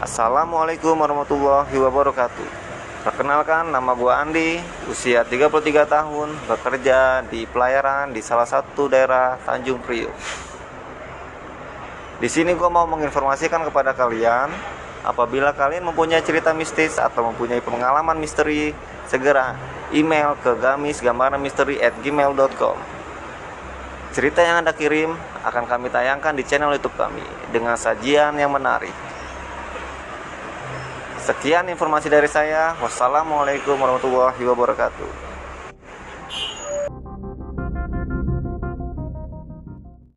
Assalamualaikum 0.00 0.96
warahmatullahi 0.96 1.76
wabarakatuh. 1.76 2.48
Perkenalkan 3.04 3.68
nama 3.68 3.92
gua 3.92 4.24
Andi 4.24 4.56
Usia 4.88 5.28
33 5.28 5.52
tahun 5.84 6.32
Bekerja 6.48 7.20
di 7.28 7.44
pelayaran 7.44 8.08
di 8.08 8.24
salah 8.24 8.48
satu 8.48 8.88
daerah 8.88 9.36
Tanjung 9.44 9.76
Priok. 9.84 10.16
Di 12.16 12.28
sini 12.32 12.56
gua 12.56 12.72
mau 12.72 12.88
menginformasikan 12.88 13.60
kepada 13.68 13.92
kalian 13.92 14.48
Apabila 15.04 15.52
kalian 15.52 15.84
mempunyai 15.92 16.24
cerita 16.24 16.56
mistis 16.56 16.96
atau 16.96 17.28
mempunyai 17.28 17.60
pengalaman 17.60 18.16
misteri 18.16 18.72
Segera 19.04 19.52
email 19.92 20.32
ke 20.40 20.56
gamis 20.64 21.04
gambaran 21.04 21.44
misteri 21.44 21.76
at 21.76 21.92
gmail.com 22.00 22.76
Cerita 24.16 24.40
yang 24.40 24.64
Anda 24.64 24.72
kirim 24.72 25.12
akan 25.44 25.68
kami 25.68 25.92
tayangkan 25.92 26.32
di 26.32 26.48
channel 26.48 26.72
YouTube 26.72 26.96
kami 26.96 27.52
dengan 27.52 27.76
sajian 27.76 28.32
yang 28.40 28.48
menarik. 28.48 29.09
Sekian 31.30 31.70
informasi 31.70 32.10
dari 32.10 32.26
saya. 32.26 32.74
Wassalamualaikum 32.82 33.78
warahmatullahi 33.78 34.42
wabarakatuh. 34.50 35.29